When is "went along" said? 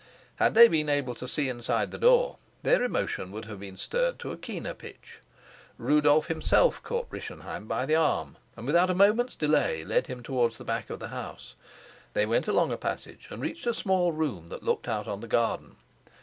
12.25-12.71